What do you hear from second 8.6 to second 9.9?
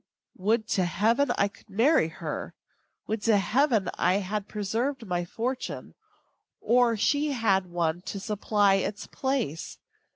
its place!